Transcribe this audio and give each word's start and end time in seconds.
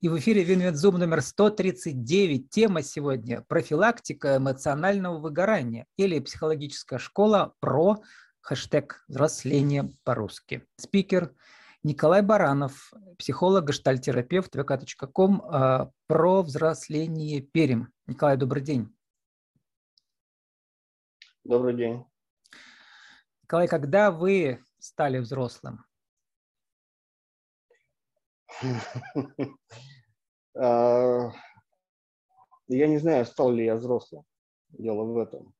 И 0.00 0.08
в 0.08 0.16
эфире 0.16 0.44
Винвензум 0.44 0.96
номер 0.96 1.20
139. 1.20 2.50
Тема 2.50 2.82
сегодня– 2.82 3.44
профилактика 3.48 4.36
эмоционального 4.36 5.18
выгорания 5.18 5.86
или 5.96 6.20
психологическая 6.20 7.00
школа 7.00 7.54
про 7.58 7.96
хэштег 8.40 9.04
«взросление 9.08 9.90
по-русски». 10.04 10.64
Спикер 10.76 11.34
Николай 11.82 12.22
Баранов, 12.22 12.92
психолог, 13.18 13.66
гештальтерапевт, 13.66 14.54
vk.com 14.54 15.42
э, 15.42 15.90
про 16.06 16.42
взросление 16.42 17.40
Перим. 17.40 17.92
Николай, 18.06 18.36
добрый 18.36 18.62
день. 18.62 18.96
Добрый 21.42 21.74
день. 21.74 22.04
Николай, 23.42 23.66
когда 23.66 24.12
вы 24.12 24.62
стали 24.78 25.18
взрослым? 25.18 25.87
А, 30.54 31.30
я 32.66 32.86
не 32.88 32.98
знаю, 32.98 33.24
стал 33.26 33.52
ли 33.52 33.64
я 33.64 33.76
взрослым. 33.76 34.24
Дело 34.70 35.04
в 35.04 35.18
этом. 35.18 35.54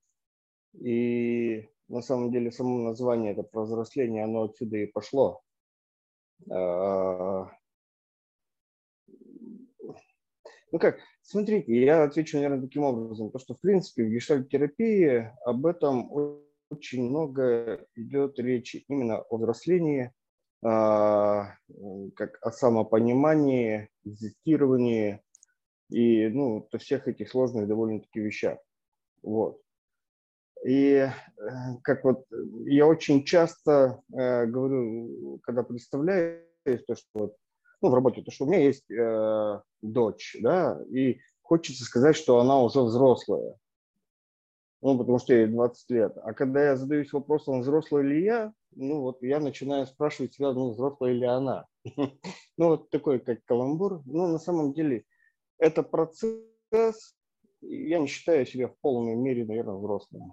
И 0.75 1.69
на 1.89 2.03
самом 2.03 2.31
деле 2.31 2.51
само 2.51 2.79
название 2.81 3.33
это 3.33 3.43
про 3.43 3.63
взросление, 3.63 4.25
оно 4.25 4.45
отсюда 4.45 4.77
и 4.77 4.87
пошло. 4.87 5.43
А, 6.51 7.51
ну 10.71 10.79
как, 10.79 10.99
смотрите, 11.23 11.81
я 11.81 12.05
отвечу, 12.05 12.37
наверное, 12.37 12.63
таким 12.63 12.85
образом, 12.85 13.31
то, 13.31 13.39
что, 13.39 13.55
в 13.55 13.61
принципе, 13.61 14.05
в 14.05 14.11
гештальтерапии 14.11 15.33
об 15.45 15.65
этом 15.65 16.11
очень 16.71 17.09
много 17.09 17.87
идет 17.95 18.39
речи 18.39 18.85
именно 18.89 19.21
о 19.21 19.39
взрослении, 19.39 20.13
как 20.61 22.39
о 22.41 22.51
самопонимании, 22.51 23.91
тестировании 24.03 25.23
и, 25.89 26.29
ну, 26.29 26.67
то 26.71 26.79
всех 26.79 27.09
этих 27.09 27.31
сложных 27.31 27.69
довольно-таки 27.69 28.21
вещах. 28.21 28.59
Вот. 29.23 29.61
И 30.65 30.95
э, 30.95 31.11
как 31.83 32.05
вот 32.05 32.27
я 32.67 32.87
очень 32.87 33.25
часто 33.25 34.03
э, 34.13 34.47
говорю, 34.47 35.39
когда 35.43 35.63
представляю 35.63 36.45
то, 36.65 36.95
что 36.95 37.07
вот, 37.15 37.37
ну, 37.81 37.91
в 37.91 37.95
работе, 37.95 38.23
то, 38.23 38.31
что 38.31 38.45
у 38.45 38.49
меня 38.49 38.65
есть 38.65 38.91
э, 38.91 39.61
дочь, 39.83 40.37
да, 40.41 40.79
и 40.91 41.21
хочется 41.43 41.85
сказать, 41.85 42.17
что 42.17 42.41
она 42.41 42.61
уже 42.61 42.83
взрослая. 42.83 43.55
Ну, 44.81 44.97
потому 44.97 45.19
что 45.19 45.35
ей 45.35 45.47
20 45.47 45.91
лет. 45.91 46.17
А 46.23 46.33
когда 46.33 46.65
я 46.65 46.77
задаюсь 46.77 47.13
вопросом, 47.13 47.61
взрослая 47.61 48.03
ли 48.03 48.23
я, 48.23 48.53
ну, 48.77 49.01
вот 49.01 49.23
я 49.23 49.41
начинаю 49.41 49.87
спрашивать 49.87 50.35
себя, 50.35 50.53
ну, 50.53 50.71
взрослая 50.71 51.13
ли 51.13 51.27
она. 51.27 51.67
Ну, 52.57 52.71
вот 52.71 52.91
такой, 52.91 53.21
как 53.21 53.45
каламбур. 53.45 54.03
Ну, 54.05 54.27
на 54.27 54.39
самом 54.39 54.73
деле, 54.73 55.05
это 55.59 55.85
процесс, 55.85 57.17
я 57.61 58.01
не 58.01 58.09
считаю 58.09 58.45
себя 58.47 58.67
в 58.67 58.77
полной 58.81 59.15
мере, 59.15 59.45
наверное, 59.45 59.77
взрослым. 59.77 60.33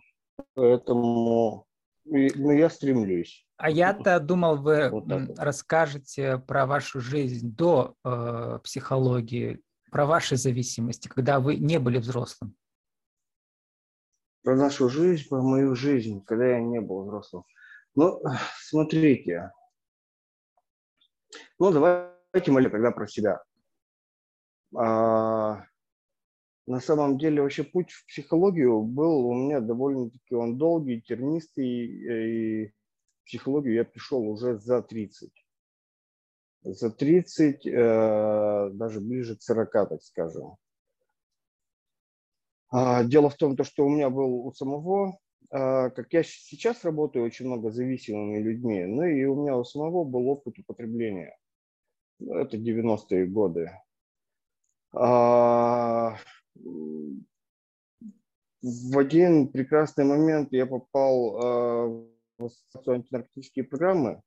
Поэтому 0.55 1.67
ну, 2.05 2.51
я 2.51 2.69
стремлюсь. 2.69 3.45
А 3.57 3.69
я-то 3.69 4.19
думал, 4.19 4.57
вы 4.57 4.89
вот 4.89 5.07
расскажете 5.38 6.38
про 6.39 6.66
вашу 6.66 6.99
жизнь 6.99 7.55
до 7.55 7.95
э, 8.03 8.59
психологии, 8.63 9.59
про 9.91 10.05
ваши 10.05 10.35
зависимости, 10.35 11.07
когда 11.07 11.39
вы 11.39 11.55
не 11.55 11.79
были 11.79 11.97
взрослым. 11.97 12.55
Про 14.45 14.55
нашу 14.55 14.89
жизнь, 14.89 15.27
про 15.27 15.41
мою 15.41 15.75
жизнь, 15.75 16.23
когда 16.23 16.45
я 16.45 16.61
не 16.61 16.79
был 16.79 17.03
взрослым. 17.03 17.45
Ну, 17.95 18.21
смотрите. 18.61 19.51
Ну, 21.57 21.71
давайте 21.71 22.51
мы 22.51 22.69
тогда 22.69 22.91
про 22.91 23.07
себя. 23.07 23.41
А, 24.77 25.63
на 26.67 26.79
самом 26.79 27.17
деле 27.17 27.41
вообще 27.41 27.63
путь 27.63 27.89
в 27.89 28.05
психологию 28.05 28.83
был 28.83 29.25
у 29.25 29.33
меня 29.33 29.61
довольно-таки 29.61 30.35
он 30.35 30.59
долгий, 30.59 31.01
тернистый, 31.01 31.66
и 31.66 32.67
в 32.67 33.25
психологию 33.25 33.73
я 33.73 33.83
пришел 33.83 34.22
уже 34.29 34.59
за 34.59 34.83
30. 34.83 35.31
За 36.62 36.91
30, 36.91 37.66
э, 37.66 38.69
даже 38.73 39.00
ближе 39.00 39.38
к 39.38 39.41
40, 39.41 39.72
так 39.72 40.03
скажем. 40.03 40.57
А, 42.78 43.06
дело 43.06 43.30
в 43.30 43.36
том, 43.36 43.56
что 43.63 43.86
у 43.86 43.90
меня 43.90 44.09
был 44.09 44.46
у 44.46 44.52
самого, 44.52 45.18
а, 45.50 45.90
как 45.91 46.12
я 46.12 46.24
сейчас 46.24 46.84
работаю 46.84 47.24
очень 47.24 47.46
много 47.46 47.72
с 47.72 47.75
зависимыми 47.75 48.40
людьми, 48.40 48.84
ну 48.84 49.03
и 49.03 49.24
у 49.24 49.41
меня 49.41 49.56
у 49.56 49.63
самого 49.63 50.03
был 50.03 50.28
опыт 50.28 50.59
употребления. 50.59 51.38
Это 52.19 52.58
90-е 52.58 53.28
годы. 53.28 53.72
А, 54.91 56.18
в 58.62 58.97
один 58.97 59.47
прекрасный 59.47 60.03
момент 60.03 60.52
я 60.52 60.66
попал 60.66 62.09
в 62.38 62.50
антинаркотические 62.88 63.63
программы. 63.63 64.22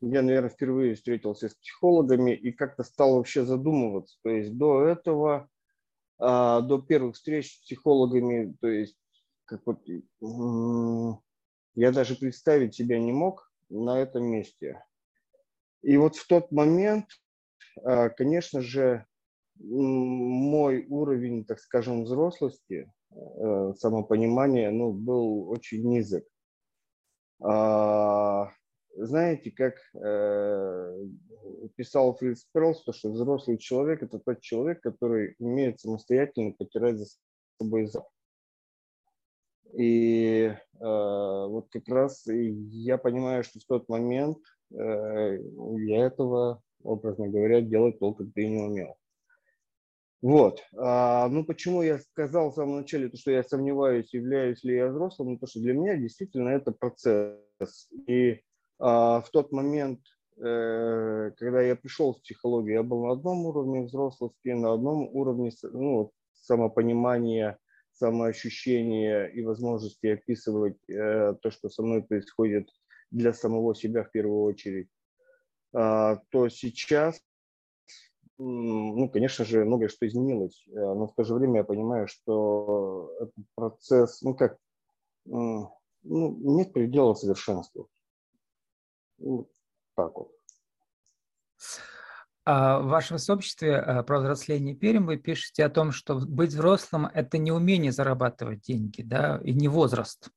Я, 0.00 0.22
наверное, 0.22 0.50
впервые 0.50 0.96
встретился 0.96 1.48
с 1.48 1.54
психологами 1.54 2.32
и 2.32 2.50
как-то 2.50 2.82
стал 2.82 3.14
вообще 3.14 3.44
задумываться. 3.44 4.18
То 4.24 4.30
есть 4.30 4.56
до 4.56 4.82
этого, 4.82 5.48
э, 6.24 6.62
до 6.62 6.78
первых 6.80 7.16
встреч 7.16 7.52
с 7.52 7.62
психологами, 7.62 8.56
то 8.60 8.68
есть 8.68 8.96
как 9.44 9.60
вот, 9.66 9.86
я 11.74 11.92
даже 11.92 12.16
представить 12.16 12.74
себя 12.74 12.98
не 12.98 13.12
мог 13.12 13.52
на 13.68 13.98
этом 13.98 14.24
месте. 14.24 14.82
И 15.82 15.96
вот 15.96 16.16
в 16.16 16.26
тот 16.26 16.50
момент, 16.50 17.06
э, 17.82 18.08
конечно 18.10 18.60
же, 18.60 19.06
мой 19.56 20.86
уровень, 20.88 21.44
так 21.44 21.60
скажем, 21.60 22.04
взрослости, 22.04 22.90
э, 23.10 23.72
самопонимания, 23.78 24.70
ну, 24.70 24.92
был 24.92 25.48
очень 25.50 25.86
низок. 25.86 26.24
Знаете, 28.96 29.50
как 29.50 29.74
э, 29.94 31.06
писал 31.76 32.14
Фриц 32.14 32.46
Перлс, 32.52 32.84
то, 32.84 32.92
что 32.92 33.10
взрослый 33.10 33.58
человек– 33.58 34.02
это 34.02 34.18
тот 34.18 34.40
человек, 34.40 34.80
который 34.82 35.34
умеет 35.38 35.80
самостоятельно 35.80 36.52
потирать 36.52 36.98
за 36.98 37.06
собой 37.60 37.86
зад. 37.86 38.06
И 39.76 40.44
э, 40.44 40.56
вот 40.78 41.68
как 41.70 41.88
раз 41.88 42.24
я 42.26 42.96
понимаю, 42.98 43.42
что 43.42 43.58
в 43.58 43.64
тот 43.64 43.88
момент 43.88 44.38
э, 44.70 45.38
я 45.86 46.06
этого, 46.06 46.62
образно 46.82 47.28
говоря, 47.28 47.60
делать 47.60 47.98
толком-то 47.98 48.40
и 48.40 48.48
не 48.48 48.62
умел. 48.62 48.96
Вот. 50.22 50.62
А, 50.76 51.28
ну, 51.28 51.44
почему 51.44 51.82
я 51.82 51.98
сказал 51.98 52.50
в 52.50 52.54
самом 52.54 52.76
начале, 52.76 53.10
то, 53.10 53.16
что 53.18 53.30
я 53.30 53.42
сомневаюсь, 53.42 54.14
являюсь 54.14 54.64
ли 54.64 54.76
я 54.76 54.86
взрослым, 54.86 55.32
ну, 55.32 55.38
то, 55.38 55.46
что 55.46 55.60
для 55.60 55.74
меня 55.74 55.96
действительно 55.96 56.48
это 56.48 56.72
процесс. 56.72 57.90
И 58.06 58.40
в 58.78 59.26
тот 59.32 59.52
момент, 59.52 60.00
э, 60.36 61.30
когда 61.36 61.62
я 61.62 61.76
пришел 61.76 62.14
в 62.14 62.22
психологию, 62.22 62.74
я 62.74 62.82
был 62.82 63.06
на 63.06 63.12
одном 63.12 63.46
уровне 63.46 63.82
взрослости, 63.82 64.48
на 64.48 64.72
одном 64.72 65.08
уровне 65.12 65.52
ну, 65.62 66.12
самопонимания, 66.32 67.58
самоощущения 67.92 69.26
и 69.26 69.42
возможности 69.42 70.06
описывать 70.06 70.78
э, 70.88 71.34
то, 71.40 71.50
что 71.50 71.68
со 71.68 71.82
мной 71.82 72.02
происходит 72.02 72.68
для 73.10 73.32
самого 73.32 73.74
себя 73.74 74.02
в 74.02 74.10
первую 74.10 74.42
очередь, 74.42 74.88
а, 75.72 76.16
то 76.30 76.48
сейчас 76.48 77.20
ну, 78.36 79.08
конечно 79.10 79.44
же, 79.44 79.64
многое 79.64 79.88
что 79.88 80.06
изменилось, 80.08 80.64
э, 80.66 80.72
но 80.72 81.06
в 81.06 81.14
то 81.14 81.22
же 81.22 81.34
время 81.34 81.58
я 81.58 81.64
понимаю, 81.64 82.08
что 82.08 83.12
этот 83.20 83.34
процесс, 83.54 84.22
ну, 84.22 84.34
как, 84.34 84.58
ну, 85.24 85.70
нет 86.02 86.72
предела 86.72 87.14
совершенству. 87.14 87.88
Ну, 89.24 89.50
так 89.96 90.14
вот. 90.14 90.30
А 92.46 92.80
в 92.80 92.86
вашем 92.86 93.18
сообществе 93.18 93.70
э, 93.72 94.02
про 94.02 94.20
взросление 94.20 94.74
Перим 94.74 95.06
вы 95.06 95.16
пишете 95.16 95.64
о 95.64 95.70
том, 95.70 95.92
что 95.92 96.14
быть 96.16 96.50
взрослым– 96.50 97.06
это 97.14 97.38
не 97.38 97.50
умение 97.52 97.90
зарабатывать 97.90 98.60
деньги, 98.60 99.02
да, 99.02 99.40
и 99.42 99.54
не 99.54 99.68
возраст, 99.68 100.28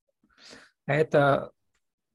а 0.85 0.94
это 0.94 1.51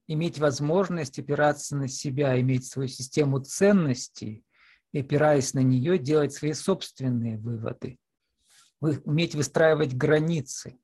иметь 0.07 0.39
возможность 0.39 1.19
опираться 1.19 1.75
на 1.75 1.87
себя, 1.87 2.39
иметь 2.39 2.65
свою 2.65 2.87
систему 2.87 3.39
ценностей– 3.39 4.43
и 4.93 4.99
опираясь 4.99 5.53
на 5.53 5.59
нее, 5.59 5.97
делать 5.97 6.33
свои 6.33 6.53
собственные 6.53 7.37
выводы, 7.37 7.97
вы, 8.79 9.01
уметь 9.03 9.35
выстраивать 9.35 9.95
границы 9.95 10.77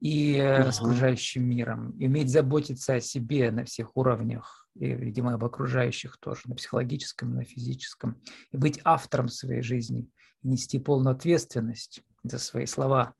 и 0.00 0.36
uh-huh. 0.36 0.70
с 0.70 0.80
окружающим 0.80 1.44
миром, 1.48 1.94
уметь 1.98 2.30
заботиться 2.30 2.94
о 2.94 3.00
себе 3.00 3.50
на 3.50 3.64
всех 3.64 3.96
уровнях, 3.96 4.68
и, 4.74 4.92
видимо, 4.92 5.34
об 5.34 5.44
окружающих 5.44 6.18
тоже, 6.18 6.42
на 6.44 6.54
психологическом, 6.54 7.34
на 7.34 7.44
физическом, 7.44 8.20
и 8.52 8.56
быть 8.56 8.80
автором 8.84 9.28
своей 9.28 9.62
жизни, 9.62 10.10
и 10.42 10.48
нести 10.48 10.78
полную 10.78 11.14
ответственность 11.16 12.02
за 12.22 12.38
свои 12.38 12.66
слова 12.66 13.14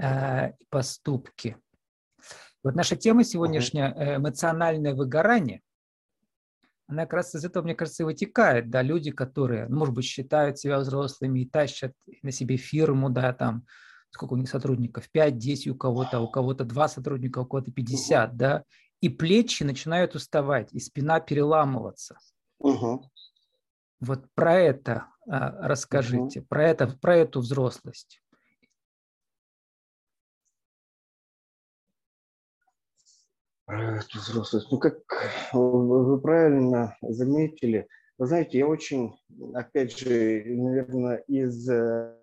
э, 0.00 0.50
и 0.50 0.64
поступки. 0.70 1.56
Вот 2.62 2.74
наша 2.74 2.96
тема 2.96 3.24
сегодняшняя– 3.24 4.16
эмоциональное 4.16 4.94
выгорание. 4.94 5.62
она 6.86 7.02
как 7.02 7.14
раз 7.14 7.34
из 7.34 7.44
этого, 7.44 7.64
мне 7.64 7.74
кажется, 7.74 8.02
и 8.02 8.06
вытекает, 8.06 8.70
да, 8.70 8.82
люди, 8.82 9.10
которые, 9.10 9.66
ну, 9.68 9.78
может 9.78 9.94
быть, 9.94 10.04
считают 10.04 10.58
себя 10.58 10.78
взрослыми 10.78 11.40
и 11.40 11.48
тащат 11.48 11.92
на 12.22 12.30
себе 12.30 12.56
фирму, 12.56 13.10
да, 13.10 13.32
там, 13.32 13.64
сколько 14.18 14.34
у 14.34 14.36
них 14.36 14.50
сотрудников, 14.50 15.08
5-10 15.14 15.70
у 15.70 15.76
кого-то, 15.76 16.20
у 16.20 16.28
кого-то 16.28 16.64
2 16.64 16.88
сотрудника, 16.88 17.38
у 17.38 17.46
кого-то 17.46 17.70
50, 17.70 18.30
угу. 18.30 18.36
да, 18.36 18.64
и 19.00 19.08
плечи 19.08 19.62
начинают 19.62 20.16
уставать, 20.16 20.72
и 20.72 20.80
спина 20.80 21.20
переламываться. 21.20 22.18
Угу. 22.58 23.04
Вот 24.00 24.24
про 24.34 24.54
это 24.54 25.06
а, 25.28 25.68
расскажите, 25.68 26.40
угу. 26.40 26.48
про, 26.48 26.66
это, 26.66 26.88
про 27.00 27.16
эту 27.16 27.40
взрослость. 27.40 28.20
Про 33.66 33.98
эту 33.98 34.18
взрослость. 34.18 34.66
Ну, 34.72 34.78
как 34.78 34.98
вы 35.52 36.20
правильно 36.20 36.96
заметили, 37.02 37.86
вы 38.16 38.26
знаете, 38.26 38.58
я 38.58 38.66
очень, 38.66 39.14
опять 39.54 39.96
же, 39.96 40.42
наверное, 40.46 41.18
из 41.28 41.68
э, 41.68 42.14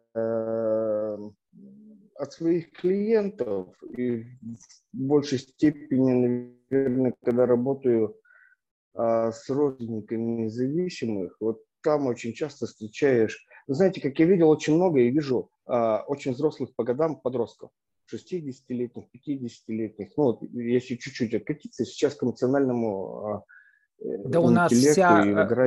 от 2.15 2.33
своих 2.33 2.71
клиентов 2.71 3.75
и 3.97 4.23
в 4.23 4.27
большей 4.93 5.39
степени, 5.39 6.57
наверное, 6.69 7.13
когда 7.23 7.45
работаю 7.45 8.17
а, 8.93 9.31
с 9.31 9.49
родственниками 9.49 10.43
независимых, 10.43 11.35
вот 11.39 11.61
там 11.83 12.07
очень 12.07 12.33
часто 12.33 12.65
встречаешь, 12.65 13.45
вы 13.67 13.75
знаете, 13.75 14.01
как 14.01 14.17
я 14.19 14.25
видел 14.25 14.49
очень 14.49 14.75
много 14.75 15.01
и 15.01 15.11
вижу 15.11 15.49
а, 15.65 16.03
очень 16.07 16.31
взрослых 16.31 16.73
по 16.75 16.83
годам 16.83 17.19
подростков, 17.19 17.71
60-летних, 18.13 19.05
50-летних, 19.13 20.09
ну 20.15 20.23
вот 20.23 20.41
если 20.43 20.95
чуть-чуть 20.95 21.33
откатиться 21.33 21.83
сейчас 21.85 22.15
к 22.15 22.23
эмоциональному 22.23 23.25
а, 23.25 23.43
э, 23.99 24.17
да 24.25 24.39
у 24.39 24.49
нас 24.49 24.71
вся, 24.71 25.21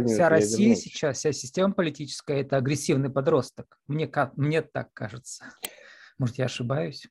вся 0.07 0.29
Россия 0.29 0.75
сейчас, 0.75 1.19
вся 1.19 1.33
система 1.33 1.75
политическая– 1.75 2.41
это 2.41 2.57
агрессивный 2.57 3.11
подросток. 3.11 3.79
Мне, 3.87 4.11
мне 4.37 4.63
так 4.63 4.93
кажется. 4.95 5.45
Может, 6.19 6.39
я 6.39 6.47
ошибаюсь? 6.47 7.09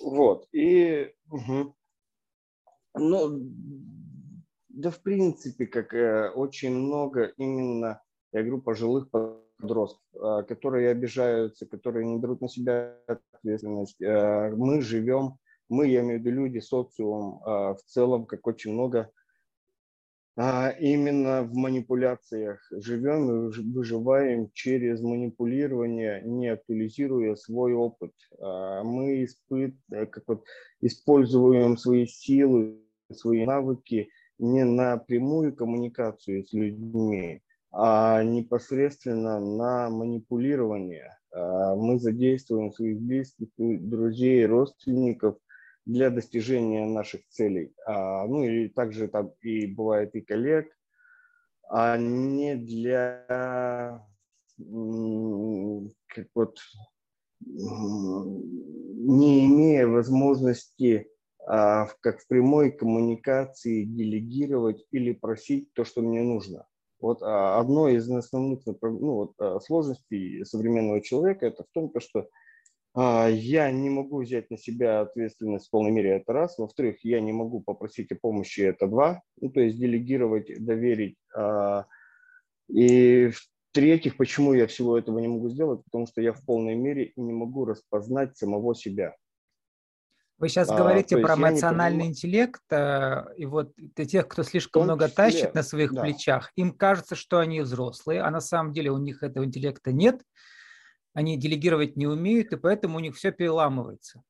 Вот. 0.00 0.48
И, 0.52 1.12
угу. 1.30 1.74
ну, 2.94 3.52
да, 4.68 4.90
в 4.90 5.00
принципе, 5.00 5.66
как 5.66 5.94
э, 5.94 6.30
очень 6.30 6.74
много 6.74 7.32
именно, 7.36 8.02
я 8.32 8.40
говорю, 8.42 8.62
пожилых 8.62 9.10
подростков, 9.10 10.02
э, 10.14 10.44
которые 10.44 10.90
обижаются, 10.90 11.66
которые 11.66 12.06
не 12.06 12.18
берут 12.18 12.40
на 12.40 12.48
себя 12.48 12.96
ответственность. 13.06 14.00
Э, 14.00 14.50
мы 14.50 14.80
живем, 14.80 15.38
мы, 15.68 15.88
я 15.88 16.00
имею 16.00 16.20
в 16.20 16.24
виду 16.24 16.36
люди, 16.36 16.58
социум 16.58 17.42
э, 17.44 17.74
в 17.74 17.80
целом, 17.86 18.26
как 18.26 18.46
очень 18.46 18.72
много 18.72 19.10
а 20.36 20.70
именно 20.70 21.42
в 21.42 21.54
манипуляциях 21.54 22.60
живем 22.70 23.50
и 23.50 23.62
выживаем 23.72 24.50
через 24.54 25.00
манипулирование, 25.02 26.22
не 26.24 26.48
актуализируя 26.48 27.34
свой 27.34 27.74
опыт. 27.74 28.12
А 28.40 28.82
мы 28.82 29.24
испыт, 29.24 29.74
э, 29.90 30.06
как 30.06 30.24
вот, 30.26 30.44
используем 30.80 31.76
свои 31.76 32.06
силы, 32.06 32.78
свои 33.12 33.44
навыки 33.44 34.08
не 34.38 34.64
на 34.64 34.96
прямую 34.96 35.54
коммуникацию 35.54 36.44
с 36.44 36.52
людьми, 36.54 37.42
а 37.70 38.22
непосредственно 38.22 39.38
на 39.38 39.90
манипулирование. 39.90 41.18
А 41.30 41.74
мы 41.74 41.98
задействуем 41.98 42.72
своих 42.72 43.00
близких, 43.00 43.48
друзей, 43.58 44.46
родственников– 44.46 45.36
для 45.84 46.10
достижения 46.10 46.86
наших 46.86 47.26
целей. 47.28 47.74
А, 47.86 48.26
ну 48.26 48.44
и 48.44 48.68
также 48.68 49.08
там 49.08 49.32
и 49.40 49.66
бывает 49.66 50.14
и 50.14 50.20
коллег, 50.20 50.68
а 51.68 51.96
не 51.96 52.56
для 52.56 54.06
как 54.58 56.26
вот 56.34 56.58
не 59.04 59.46
имея 59.46 59.86
возможности 59.86 61.08
а, 61.46 61.88
как 62.00 62.20
в 62.20 62.28
прямой 62.28 62.70
коммуникации 62.70 63.84
делегировать 63.84 64.84
или 64.92 65.12
просить 65.12 65.72
то, 65.74 65.84
что 65.84 66.00
мне 66.00 66.22
нужно. 66.22 66.66
Вот 67.00 67.20
а, 67.22 67.58
одно 67.58 67.88
из 67.88 68.08
основных 68.08 68.60
ну, 68.66 69.14
вот, 69.14 69.32
а, 69.38 69.58
сложностей 69.58 70.44
современного 70.44 71.00
человека 71.00 71.46
это 71.46 71.64
в 71.64 71.72
том, 71.72 71.92
что 71.98 72.28
я 72.94 73.70
не 73.70 73.88
могу 73.88 74.22
взять 74.22 74.50
на 74.50 74.58
себя 74.58 75.00
ответственность 75.00 75.68
в 75.68 75.70
полной 75.70 75.90
мере, 75.90 76.16
это 76.16 76.32
раз. 76.32 76.58
Во-вторых, 76.58 76.98
я 77.04 77.20
не 77.20 77.32
могу 77.32 77.60
попросить 77.60 78.12
о 78.12 78.16
помощи, 78.16 78.60
это 78.60 78.86
два. 78.86 79.22
Ну, 79.40 79.50
то 79.50 79.60
есть 79.60 79.78
делегировать, 79.78 80.52
доверить. 80.62 81.16
А, 81.34 81.86
и 82.68 83.28
в-третьих, 83.28 84.16
почему 84.18 84.52
я 84.52 84.66
всего 84.66 84.98
этого 84.98 85.18
не 85.20 85.28
могу 85.28 85.48
сделать? 85.48 85.82
Потому 85.84 86.06
что 86.06 86.20
я 86.20 86.32
в 86.34 86.44
полной 86.44 86.74
мере 86.74 87.12
не 87.16 87.32
могу 87.32 87.64
распознать 87.64 88.36
самого 88.36 88.74
себя. 88.74 89.14
Вы 90.42 90.48
сейчас 90.48 90.70
а, 90.70 90.76
говорите 90.76 91.16
про 91.18 91.34
эмоциональный 91.34 92.06
интеллект, 92.06 92.60
э, 92.70 93.24
и 93.36 93.46
вот 93.46 93.72
для 93.76 94.04
тех, 94.04 94.26
кто 94.26 94.42
слишком 94.42 94.82
много 94.82 95.08
числе, 95.08 95.16
тащит 95.16 95.54
на 95.54 95.62
своих 95.62 95.94
да. 95.94 96.02
плечах, 96.02 96.50
им 96.56 96.72
кажется, 96.72 97.14
что 97.14 97.38
они 97.38 97.60
взрослые, 97.60 98.22
а 98.22 98.30
на 98.30 98.40
самом 98.40 98.72
деле 98.72 98.90
у 98.90 98.98
них 98.98 99.22
этого 99.22 99.44
интеллекта 99.44 99.92
нет, 99.92 100.20
они 101.14 101.36
делегировать 101.38 101.96
не 101.96 102.06
умеют, 102.06 102.52
и 102.52 102.56
поэтому 102.56 102.96
у 102.96 103.00
них 103.00 103.16
все 103.16 103.32
переламывается. 103.32 104.22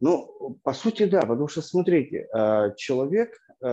Ну, 0.00 0.58
по 0.62 0.74
сути, 0.74 1.04
да, 1.04 1.20
потому 1.22 1.48
что, 1.48 1.62
смотрите, 1.62 2.28
э, 2.32 2.74
человек, 2.76 3.34
э, 3.62 3.66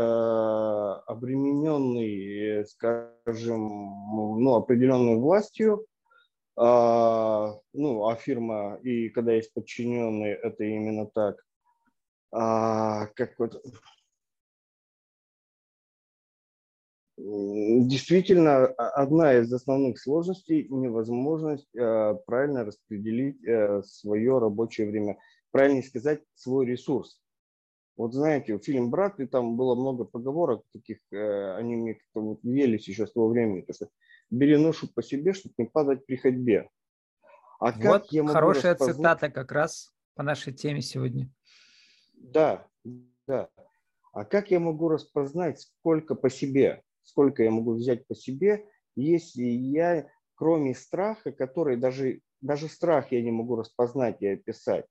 обремененный, 1.08 2.66
скажем, 2.66 3.68
ну, 4.42 4.56
определенной 4.56 5.18
властью, 5.18 5.86
э, 6.58 6.62
ну, 6.62 8.08
а 8.08 8.16
фирма, 8.16 8.80
и 8.84 9.10
когда 9.10 9.34
есть 9.34 9.54
подчиненные, 9.54 10.36
это 10.36 10.64
именно 10.64 11.08
так, 11.08 11.44
как 12.32 13.36
вот 13.38 13.62
Действительно, 17.26 18.66
одна 18.66 19.36
из 19.36 19.54
основных 19.54 19.98
сложностей– 19.98 20.68
невозможность 20.70 21.74
э, 21.74 22.16
правильно 22.26 22.66
распределить 22.66 23.42
э, 23.46 23.82
свое 23.84 24.40
рабочее 24.40 24.90
время, 24.90 25.18
правильно 25.52 25.82
сказать, 25.84 26.22
свой 26.34 26.66
ресурс. 26.66 27.22
Вот 27.96 28.14
знаете, 28.14 28.58
в 28.58 28.62
фильм 28.62 28.90
«Брат», 28.90 29.22
и 29.22 29.26
там 29.26 29.56
было 29.56 29.74
много 29.74 30.04
поговорок 30.04 30.66
таких, 30.74 30.98
э, 31.14 31.56
они 31.56 31.78
мне 31.78 31.94
как-то 31.94 32.20
вот 32.20 32.44
въелись 32.44 32.90
еще 32.90 33.08
с 33.08 33.14
того 33.14 33.30
времени, 33.30 33.62
то 33.62 33.72
что 33.72 33.88
«бери 34.30 34.58
ношу 34.58 34.90
по 34.94 35.02
себе, 35.02 35.32
чтобы 35.32 35.56
не 35.60 35.66
падать 35.66 36.06
при 36.06 36.18
ходьбе». 36.18 36.70
А 37.60 37.72
вот 37.72 37.82
как 37.82 38.12
я 38.12 38.24
могу 38.24 38.34
хорошая 38.34 38.74
распознать... 38.74 38.98
цитата 38.98 39.30
как 39.32 39.54
раз 39.54 39.94
по 40.16 40.24
нашей 40.24 40.52
теме 40.52 40.82
сегодня. 40.82 41.32
Да, 42.16 42.68
да. 43.28 43.48
А 44.12 44.26
как 44.26 44.52
я 44.52 44.60
могу 44.60 44.90
распознать, 44.90 45.62
сколько 45.62 46.16
по 46.16 46.30
себе? 46.30 46.84
Сколько 47.04 47.44
я 47.44 47.52
могу 47.52 47.74
взять 47.74 48.08
по 48.08 48.16
себе, 48.16 48.66
если 48.96 49.44
я, 49.44 50.08
кроме 50.36 50.76
страха, 50.76 51.32
который 51.32 51.78
даже, 51.78 52.22
даже 52.42 52.68
страх 52.68 53.12
я 53.12 53.22
не 53.22 53.32
могу 53.32 53.56
распознать 53.56 54.22
и 54.22 54.28
описать, 54.28 54.86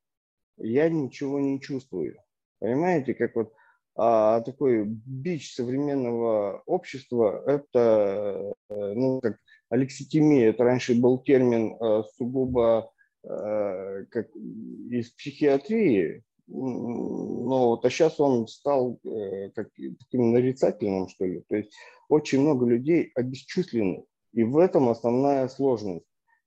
я 0.59 0.88
ничего 0.88 1.40
не 1.40 1.61
чувствую. 1.61 2.16
Понимаете, 2.59 3.14
как 3.14 3.35
вот 3.35 3.52
а, 3.95 4.40
такой 4.40 4.85
бич 4.87 5.54
современного 5.54 6.62
общества, 6.66 7.42
это, 7.47 8.54
э, 8.71 8.92
ну, 8.95 9.21
как 9.21 9.37
алекситимия, 9.69 10.50
это 10.50 10.64
раньше 10.64 10.95
был 10.95 11.19
термин 11.19 11.76
а, 11.78 12.02
сугубо 12.16 12.90
а, 13.25 14.04
как 14.11 14.28
из 14.35 15.11
психиатрии, 15.11 16.23
но 16.54 17.68
вот, 17.68 17.85
а 17.85 17.90
сейчас 17.90 18.21
он 18.21 18.47
стал 18.47 18.99
э, 19.04 19.50
как, 19.50 19.68
таким 19.75 20.32
нарицательным, 20.32 21.09
что 21.09 21.25
ли. 21.25 21.42
То 21.49 21.56
есть 21.56 21.73
очень 22.09 22.40
много 22.40 22.66
людей 22.66 23.11
обесчислены. 23.14 24.04
И 24.32 24.44
в 24.44 24.59
этом 24.59 24.88
основная 24.88 25.49
сложность. 25.49 26.04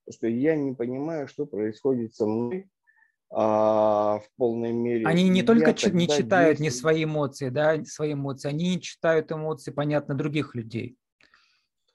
Что 0.08 0.28
я 0.28 0.54
не 0.54 0.72
понимаю, 0.72 1.26
что 1.26 1.46
происходит 1.46 2.14
со 2.14 2.26
мной 2.26 2.70
а, 3.30 4.20
в 4.20 4.28
полной 4.36 4.72
мере. 4.72 5.06
Они 5.06 5.28
не 5.28 5.42
только 5.42 5.74
ч- 5.74 5.90
не 5.90 6.06
читают 6.06 6.58
действую. 6.58 6.64
не 6.64 6.70
свои 6.70 7.04
эмоции, 7.04 7.48
да, 7.48 7.84
свои 7.84 8.12
эмоции, 8.12 8.48
они 8.48 8.76
не 8.76 8.80
читают 8.80 9.32
эмоции, 9.32 9.72
понятно, 9.72 10.14
других 10.14 10.54
людей. 10.54 10.96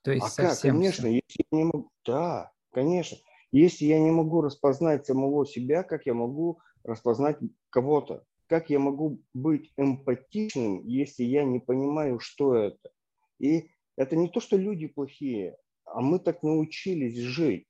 То 0.01 0.11
есть 0.11 0.25
а 0.25 0.29
совсем 0.29 0.75
как? 0.75 0.81
Конечно, 0.81 1.05
если 1.07 1.45
я 1.51 1.57
не 1.57 1.63
могу... 1.63 1.89
Да, 2.05 2.51
конечно. 2.73 3.17
Если 3.53 3.85
я 3.85 3.99
не 3.99 4.11
могу 4.11 4.41
распознать 4.41 5.05
самого 5.05 5.45
себя, 5.45 5.83
как 5.83 6.05
я 6.05 6.13
могу 6.13 6.59
распознать 6.83 7.38
кого-то? 7.69 8.23
Как 8.47 8.69
я 8.69 8.79
могу 8.79 9.21
быть 9.33 9.71
эмпатичным, 9.77 10.85
если 10.85 11.23
я 11.23 11.43
не 11.43 11.59
понимаю, 11.59 12.19
что 12.19 12.55
это? 12.55 12.91
И 13.39 13.69
это 13.95 14.15
не 14.15 14.29
то, 14.29 14.39
что 14.39 14.57
люди 14.57 14.88
плохие, 14.88 15.57
а 15.85 16.01
мы 16.01 16.19
так 16.19 16.43
научились 16.43 17.17
жить. 17.17 17.65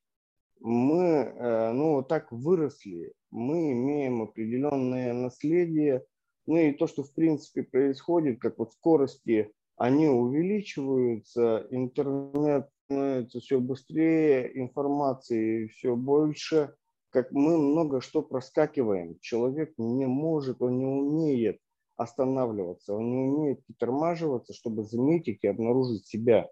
Мы 0.60 1.04
э, 1.04 1.72
ну, 1.72 2.04
так 2.04 2.32
выросли, 2.32 3.14
мы 3.32 3.72
имеем 3.72 4.22
определенное 4.22 5.14
наследие, 5.14 6.06
ну 6.46 6.58
и 6.58 6.72
то, 6.72 6.88
что 6.88 7.04
в 7.04 7.14
принципе 7.14 7.64
происходит, 7.64 8.40
как 8.40 8.60
вот 8.60 8.74
скорости 8.74 9.52
они 9.78 10.08
увеличиваются, 10.08 11.66
интернет 11.72 12.70
становится 12.86 13.40
все 13.40 13.60
быстрее, 13.60 14.52
информации 14.60 15.68
все 15.68 15.96
больше, 15.96 16.76
как 17.12 17.32
мы 17.32 17.58
много 17.58 18.02
что 18.02 18.22
проскакиваем. 18.22 19.20
Человек 19.20 19.74
не 19.78 20.08
может, 20.08 20.62
он 20.62 20.80
не 20.80 20.86
умеет 20.86 21.60
останавливаться, 21.98 22.94
он 22.94 23.12
не 23.12 23.18
умеет 23.18 23.66
притормаживаться, 23.66 24.54
чтобы 24.54 24.84
заметить 24.84 25.40
и 25.44 25.48
обнаружить 25.48 26.08
себя 26.08 26.50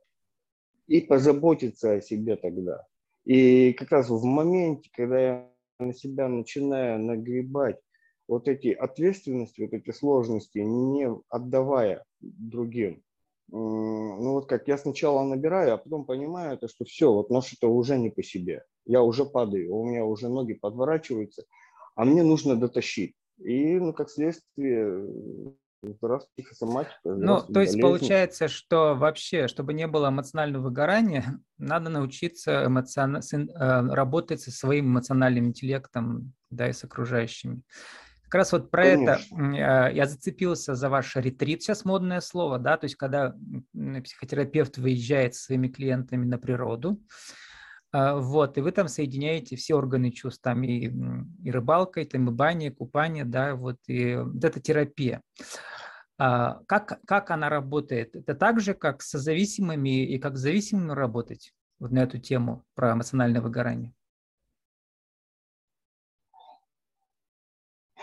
и 0.87 1.01
позаботиться 1.01 1.93
о 1.93 2.01
себе 2.01 2.35
тогда. 2.35 2.85
И 3.25 3.73
как 3.73 3.91
раз 3.91 4.09
в 4.09 4.23
моменте, 4.23 4.89
когда 4.93 5.19
я 5.19 5.49
на 5.79 5.93
себя 5.93 6.27
начинаю 6.27 6.99
нагребать 6.99 7.79
вот 8.27 8.47
эти 8.47 8.69
ответственности, 8.69 9.61
вот 9.61 9.73
эти 9.73 9.91
сложности, 9.91 10.59
не 10.59 11.09
отдавая 11.29 12.03
другим, 12.19 13.01
ну 13.51 14.33
вот 14.33 14.47
как 14.47 14.67
я 14.67 14.77
сначала 14.77 15.23
набираю, 15.23 15.73
а 15.73 15.77
потом 15.77 16.05
понимаю, 16.05 16.53
это, 16.53 16.67
что 16.67 16.85
все, 16.85 17.11
вот 17.11 17.29
нож 17.29 17.53
это 17.53 17.67
уже 17.67 17.97
не 17.97 18.09
по 18.09 18.21
себе. 18.21 18.63
Я 18.89 19.03
уже 19.03 19.23
падаю, 19.23 19.75
у 19.75 19.85
меня 19.85 20.03
уже 20.03 20.29
ноги 20.29 20.53
подворачиваются, 20.53 21.43
а 21.95 22.05
мне 22.05 22.23
нужно 22.23 22.55
дотащить. 22.55 23.13
И, 23.37 23.77
ну, 23.77 23.93
как 23.93 24.09
следствие, 24.09 25.05
раз 26.01 26.27
психосоматика. 26.35 26.95
Ну, 27.03 27.39
то 27.41 27.61
есть 27.61 27.73
болезни. 27.73 27.81
получается, 27.81 28.47
что 28.47 28.95
вообще, 28.95 29.47
чтобы 29.47 29.73
не 29.73 29.85
было 29.85 30.09
эмоционального 30.09 30.63
выгорания, 30.63 31.39
надо 31.59 31.91
научиться 31.91 32.65
эмоцион... 32.65 33.17
Э, 33.17 33.93
работать 33.93 34.41
со 34.41 34.49
своим 34.49 34.87
эмоциональным 34.87 35.45
интеллектом, 35.45 36.33
да, 36.49 36.67
и 36.67 36.73
с 36.73 36.83
окружающими. 36.83 37.61
Как 38.23 38.33
раз 38.33 38.51
вот 38.53 38.71
про 38.71 38.85
Конечно. 38.85 39.55
это 39.55 39.95
я 39.95 40.05
зацепился 40.07 40.73
за 40.73 40.89
ваш 40.89 41.15
ретрит, 41.15 41.61
сейчас 41.61 41.85
модное 41.85 42.21
слово, 42.21 42.57
да, 42.57 42.75
то 42.77 42.85
есть 42.85 42.95
когда 42.95 43.35
психотерапевт 44.03 44.79
выезжает 44.79 45.35
со 45.35 45.43
своими 45.45 45.67
клиентами 45.67 46.25
на 46.25 46.39
природу, 46.39 46.99
вот, 47.91 48.57
и 48.57 48.61
вы 48.61 48.71
там 48.71 48.87
соединяете 48.87 49.55
все 49.55 49.75
органы 49.75 50.11
чувств, 50.11 50.41
там 50.43 50.63
и, 50.63 50.91
и 51.43 51.51
рыбалка, 51.51 52.01
и, 52.01 52.05
там 52.05 52.29
и 52.29 52.31
баня, 52.31 52.67
и 52.67 52.71
купание, 52.71 53.25
да, 53.25 53.55
вот, 53.55 53.77
и 53.87 54.15
вот 54.15 54.43
эта 54.43 54.59
терапия. 54.59 55.21
А, 56.19 56.59
как, 56.67 56.99
как 57.05 57.31
она 57.31 57.49
работает? 57.49 58.15
Это 58.15 58.35
так 58.35 58.59
же, 58.59 58.73
как 58.73 59.01
с 59.01 59.17
зависимыми 59.17 60.05
и 60.05 60.19
как 60.19 60.35
с 60.37 60.41
зависимыми 60.41 60.91
работать 60.91 61.53
вот 61.79 61.91
на 61.91 61.99
эту 61.99 62.19
тему 62.19 62.65
про 62.75 62.91
эмоциональное 62.91 63.39
выгорание? 63.39 63.93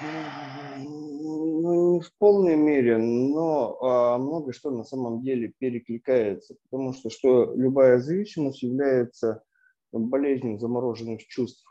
Ну, 0.00 1.96
не 1.96 2.00
в 2.00 2.10
полной 2.18 2.56
мере, 2.56 2.96
но 2.96 3.78
а, 3.82 4.18
много 4.18 4.54
что 4.54 4.70
на 4.70 4.84
самом 4.84 5.22
деле 5.22 5.52
перекликается, 5.58 6.56
потому 6.64 6.94
что, 6.94 7.10
что 7.10 7.54
любая 7.54 7.98
зависимость 7.98 8.62
является 8.62 9.42
болезнью 10.04 10.58
замороженных 10.58 11.26
чувств. 11.26 11.64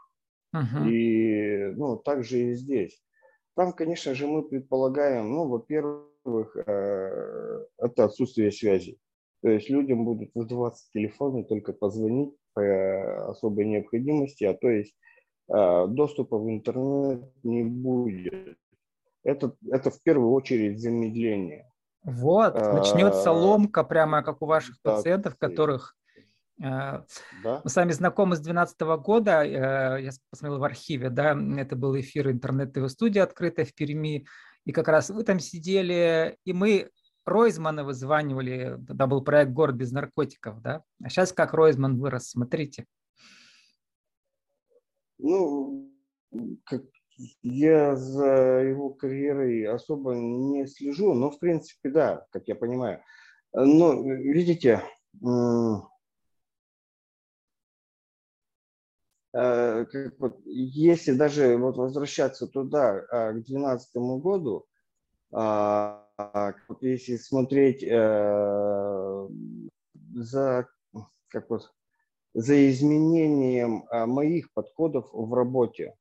Uh-huh. 0.55 0.89
И 0.89 1.73
ну, 1.75 1.97
также 1.97 2.51
и 2.51 2.53
здесь. 2.53 3.01
Там, 3.55 3.73
конечно 3.73 4.13
же, 4.15 4.27
мы 4.27 4.43
предполагаем, 4.43 5.31
ну, 5.31 5.47
во-первых, 5.47 6.55
э, 6.55 7.65
это 7.77 8.05
отсутствие 8.05 8.51
связи. 8.51 8.97
То 9.41 9.49
есть 9.49 9.69
людям 9.69 10.05
будут 10.05 10.31
выдаваться 10.33 10.89
телефоны, 10.91 11.43
только 11.43 11.71
позвонить 11.71 12.35
по 12.53 13.29
особой 13.29 13.65
необходимости, 13.65 14.43
а 14.43 14.55
то 14.55 14.69
есть 14.69 14.95
а, 15.47 15.87
доступа 15.87 16.37
в 16.37 16.49
интернет 16.49 17.23
не 17.43 17.63
будет. 17.63 18.57
Это, 19.23 19.55
это 19.71 19.91
в 19.91 20.01
первую 20.01 20.31
очередь 20.31 20.79
замедление. 20.79 21.71
Вот, 22.03 22.55
начнется 22.55 23.31
а, 23.31 23.33
ломка 23.33 23.83
прямо 23.83 24.23
как 24.23 24.41
у 24.41 24.45
ваших 24.45 24.77
да, 24.83 24.95
пациентов, 24.95 25.35
которых 25.37 25.95
э, 25.95 26.04
да? 26.57 27.05
Мы 27.63 27.69
с 27.69 27.75
вами 27.75 27.91
знакомы 27.91 28.35
с 28.35 28.39
2012 28.39 28.79
года, 29.03 29.43
э, 29.43 30.03
я 30.03 30.11
посмотрел 30.29 30.59
в 30.59 30.63
архиве, 30.63 31.09
да, 31.09 31.37
это 31.57 31.75
был 31.75 31.99
эфир 31.99 32.31
интернет-тв-студии 32.31 33.19
открытая 33.19 33.65
в 33.65 33.73
Перми, 33.73 34.25
и 34.63 34.71
как 34.71 34.87
раз 34.87 35.09
вы 35.09 35.23
там 35.23 35.39
сидели, 35.39 36.37
и 36.45 36.53
мы 36.53 36.89
Ройзмана 37.25 37.83
вызванивали, 37.83 38.77
тогда 38.87 39.07
был 39.07 39.21
проект 39.21 39.51
«Город 39.51 39.75
без 39.75 39.91
наркотиков», 39.91 40.61
да, 40.61 40.83
а 41.03 41.09
сейчас 41.09 41.33
как 41.33 41.53
Ройзман 41.53 41.99
вырос, 41.99 42.29
смотрите. 42.29 42.85
Ну, 45.17 45.91
как 46.65 46.83
я 47.41 47.95
за 47.95 48.61
его 48.61 48.89
карьерой 48.89 49.65
особо 49.65 50.13
не 50.15 50.67
слежу, 50.67 51.13
но 51.13 51.31
в 51.31 51.39
принципе, 51.39 51.89
да, 51.89 52.25
как 52.31 52.47
я 52.47 52.55
понимаю. 52.55 53.01
Но, 53.53 54.03
видите, 54.03 54.83
как 59.35 60.13
вот, 60.19 60.39
если 60.45 61.11
даже 61.11 61.57
вот 61.57 61.75
возвращаться 61.75 62.47
туда, 62.47 63.03
а, 63.11 63.31
к 63.31 63.43
2012 63.43 63.95
году, 64.21 64.65
а, 65.33 66.05
вот 66.69 66.81
если 66.81 67.17
смотреть 67.17 67.83
э, 67.83 69.27
за, 70.13 70.67
как 71.27 71.49
вот, 71.49 71.71
за 72.33 72.69
изменением 72.69 73.85
а, 73.89 74.05
моих 74.05 74.51
подходов 74.53 75.09
в 75.11 75.33
работе. 75.33 75.95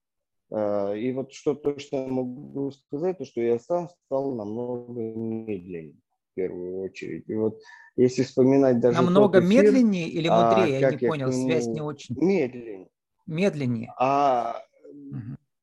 А, 0.52 0.92
и 0.92 1.12
вот 1.12 1.32
что 1.32 1.54
точно 1.54 2.06
могу 2.06 2.70
сказать, 2.70 3.18
то 3.18 3.24
что 3.24 3.40
я 3.40 3.58
сам 3.58 3.88
стал 3.88 4.34
намного 4.34 5.00
медленнее 5.00 6.00
в 6.30 6.34
первую 6.34 6.82
очередь. 6.82 7.28
И 7.28 7.34
вот 7.34 7.60
если 7.96 8.22
вспоминать 8.22 8.80
даже... 8.80 9.00
Намного 9.00 9.40
эфир, 9.40 9.48
медленнее 9.48 10.08
или 10.08 10.28
а, 10.28 10.56
мудрее? 10.56 10.76
А, 10.76 10.80
я 10.80 10.90
не 10.90 10.98
понял, 10.98 11.30
нему... 11.30 11.48
связь 11.48 11.66
не 11.66 11.80
очень. 11.80 12.16
Медленнее. 12.16 12.88
Медленнее. 13.26 13.92
А, 13.98 14.62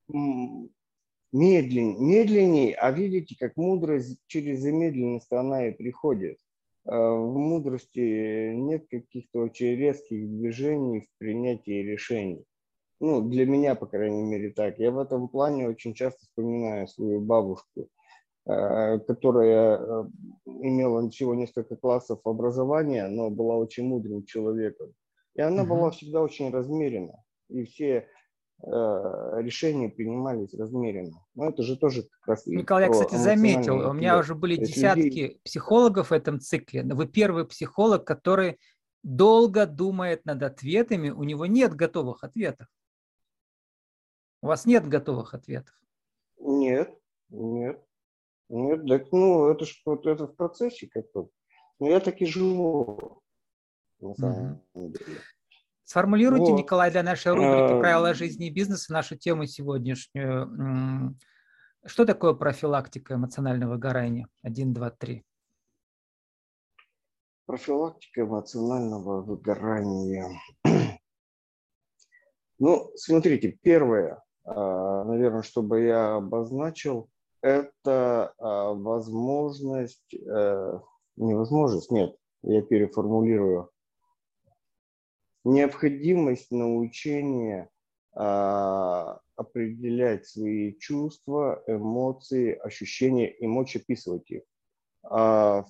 угу. 0.08 0.70
медленнее, 1.32 2.00
медленнее, 2.00 2.76
а 2.76 2.92
видите, 2.92 3.36
как 3.40 3.56
мудрость 3.58 4.20
через 4.28 4.62
замедленность 4.62 5.32
она 5.32 5.68
и 5.68 5.72
приходит. 5.72 6.38
А, 6.86 7.14
в 7.14 7.38
мудрости 7.38 8.54
нет 8.54 8.88
каких-то 8.90 9.42
очень 9.42 9.76
резких 9.76 10.28
движений 10.28 11.02
в 11.02 11.18
принятии 11.20 11.84
решений. 11.84 12.46
Ну, 13.00 13.22
для 13.22 13.46
меня, 13.46 13.76
по 13.76 13.88
крайней 13.88 14.24
мере, 14.24 14.52
так. 14.52 14.78
Я 14.78 14.92
в 14.92 15.00
этом 15.00 15.28
плане 15.28 15.68
очень 15.68 15.94
часто 15.94 16.20
вспоминаю 16.22 16.88
свою 16.88 17.20
бабушку, 17.20 17.90
а, 18.46 19.00
которая 19.00 19.78
а, 19.78 20.10
имела 20.46 21.10
всего 21.10 21.34
несколько 21.36 21.76
классов 21.76 22.20
образования, 22.26 23.08
но 23.08 23.30
была 23.30 23.56
очень 23.56 23.86
мудрым 23.86 24.24
человеком. 24.26 24.94
И 25.36 25.42
она 25.42 25.64
uh-huh. 25.64 25.68
была 25.68 25.92
всегда 25.92 26.22
очень 26.22 26.52
размерена. 26.52 27.24
И 27.52 27.66
все 27.66 28.08
Э, 28.64 29.42
решения 29.42 29.90
принимались 29.90 30.54
размеренно. 30.54 31.26
Но 31.34 31.50
это 31.50 31.64
же 31.64 31.78
тоже 31.78 32.04
как 32.04 32.28
раз... 32.28 32.46
Николай, 32.46 32.86
я, 32.86 32.92
кстати, 32.92 33.16
заметил, 33.16 33.90
у 33.90 33.94
меня 33.94 34.20
уже 34.20 34.36
были 34.36 34.56
десятки 34.56 35.02
людей... 35.02 35.42
психологов 35.44 36.12
в 36.12 36.14
этом 36.14 36.40
цикле. 36.40 36.84
Вы 36.84 37.08
первый 37.08 37.48
психолог, 37.48 38.06
который 38.06 38.60
долго 39.02 39.66
думает 39.66 40.26
над 40.26 40.44
ответами, 40.44 41.10
у 41.10 41.24
него 41.24 41.48
нет 41.48 41.74
готовых 41.74 42.24
ответов. 42.24 42.68
У 44.44 44.48
вас 44.48 44.68
нет 44.68 44.88
готовых 44.88 45.34
ответов? 45.34 45.76
Нет, 46.38 46.96
нет. 47.30 47.84
Нет, 48.50 48.86
так, 48.88 49.12
ну, 49.12 49.50
это 49.50 49.66
ж 49.66 49.82
вот 49.86 50.06
это 50.06 50.28
в 50.28 50.36
процессе 50.36 50.88
как-то. 50.88 51.30
Но 51.80 51.88
я 51.88 52.00
так 52.00 52.22
и 52.22 52.26
живу, 52.28 53.24
на 54.00 54.14
самом 54.14 54.62
деле. 54.76 55.00
Сформулируйте, 55.92 56.52
вот. 56.52 56.58
Николай, 56.58 56.90
для 56.90 57.04
нашей 57.04 57.34
рубрики 57.34 57.74
э, 57.74 57.80
«Правила 57.82 58.14
жизни 58.14 58.48
и 58.48 58.50
бизнеса» 58.50 58.94
нашу 58.94 59.18
тему 59.18 59.46
сегодняшнюю. 59.46 61.18
Что 61.86 62.06
такое 62.06 62.34
профилактика 62.34 63.16
эмоционального 63.16 63.74
выгорания? 63.74 64.30
Один, 64.42 64.74
два, 64.74 64.90
три. 64.90 65.26
Профилактика 67.46 68.22
эмоционального 68.22 69.22
выгорания. 69.22 70.30
Ну, 72.58 72.92
смотрите, 72.96 73.58
первое, 73.62 74.24
а, 74.46 75.04
наверное, 75.04 75.42
чтобы 75.42 75.82
я 75.82 76.16
обозначил, 76.16 77.10
это 77.42 78.34
а, 78.38 78.74
возможность, 78.76 80.14
э, 80.14 80.80
невозможность, 81.16 81.90
нет, 81.90 82.16
я 82.44 82.62
переформулирую, 82.62 83.71
необходимость 85.44 86.52
научения 86.52 87.70
а, 88.14 89.20
определять 89.36 90.28
свои 90.28 90.74
чувства, 90.78 91.64
эмоции, 91.68 92.54
ощущения 92.54 93.32
и 93.32 93.48
мочь 93.48 93.76
описывать 93.76 94.30
их. 94.30 94.44
А 95.04 95.66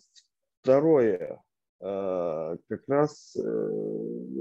второе, 0.62 1.42
а, 1.80 2.58
как 2.68 2.88
раз 2.88 3.36
а, 3.36 3.42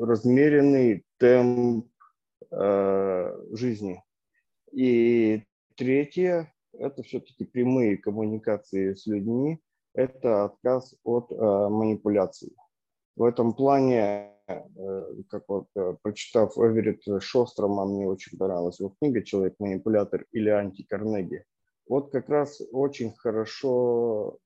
размеренный 0.00 1.04
темп 1.18 1.88
а, 2.50 3.34
жизни. 3.52 4.02
И 4.72 5.42
третье, 5.76 6.52
это 6.72 7.02
все-таки 7.02 7.44
прямые 7.44 7.96
коммуникации 7.96 8.94
с 8.94 9.06
людьми, 9.06 9.58
это 9.94 10.44
отказ 10.44 10.94
от 11.02 11.30
манипуляций. 11.30 12.54
В 13.16 13.24
этом 13.24 13.54
плане, 13.54 14.32
как 15.28 15.44
вот 15.48 15.66
прочитав 16.02 16.56
Эверетт 16.56 17.22
Шострома, 17.22 17.84
мне 17.86 18.06
очень 18.06 18.38
понравилась 18.38 18.80
его 18.80 18.94
книга 19.00 19.22
«Человек-манипулятор» 19.22 20.26
или 20.32 20.48
«Антикарнеги». 20.48 21.44
Вот 21.88 22.12
как 22.12 22.28
раз 22.28 22.60
очень 22.72 23.12
хорошо 23.16 24.38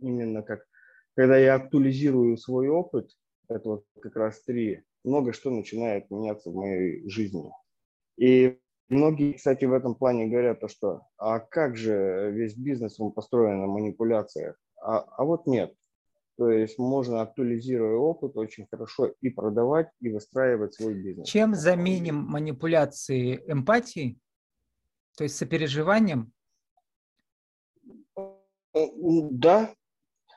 именно 0.00 0.42
как, 0.42 0.66
когда 1.14 1.36
я 1.36 1.54
актуализирую 1.54 2.36
свой 2.36 2.68
опыт, 2.68 3.10
это 3.48 3.68
вот 3.68 3.84
как 4.00 4.16
раз 4.16 4.42
три, 4.42 4.82
много 5.04 5.32
что 5.32 5.50
начинает 5.50 6.10
меняться 6.10 6.50
в 6.50 6.54
моей 6.54 7.08
жизни. 7.08 7.50
И 8.16 8.58
многие, 8.88 9.34
кстати, 9.34 9.64
в 9.64 9.72
этом 9.72 9.94
плане 9.94 10.26
говорят 10.26 10.60
то, 10.60 10.68
что 10.68 11.02
а 11.16 11.38
как 11.38 11.76
же 11.76 12.30
весь 12.32 12.56
бизнес, 12.56 12.98
он 13.00 13.12
построен 13.12 13.60
на 13.60 13.66
манипуляциях? 13.66 14.56
А, 14.82 15.00
а 15.00 15.24
вот 15.24 15.46
нет. 15.46 15.74
То 16.40 16.50
есть 16.50 16.78
можно, 16.78 17.20
актуализируя 17.20 17.98
опыт, 17.98 18.34
очень 18.34 18.66
хорошо 18.70 19.12
и 19.20 19.28
продавать, 19.28 19.90
и 20.00 20.08
выстраивать 20.08 20.72
свой 20.72 20.94
бизнес. 20.94 21.28
Чем 21.28 21.54
заменим 21.54 22.16
манипуляции 22.16 23.44
эмпатией, 23.46 24.18
то 25.18 25.24
есть 25.24 25.36
сопереживанием? 25.36 26.32
Да, 28.72 29.74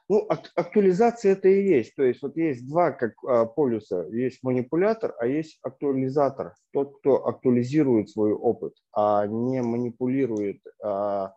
ну, 0.09 0.27
актуализация 0.27 1.31
это 1.31 1.47
и 1.47 1.63
есть. 1.69 1.95
То 1.95 2.03
есть 2.03 2.21
вот 2.21 2.35
есть 2.35 2.67
два 2.67 2.91
как 2.91 3.13
а, 3.23 3.45
полюса. 3.45 4.05
Есть 4.09 4.43
манипулятор, 4.43 5.15
а 5.19 5.25
есть 5.25 5.57
актуализатор. 5.61 6.53
Тот, 6.73 6.97
кто 6.99 7.25
актуализирует 7.25 8.09
свой 8.09 8.33
опыт, 8.33 8.73
а 8.91 9.25
не 9.25 9.61
манипулирует 9.61 10.61
а, 10.83 11.33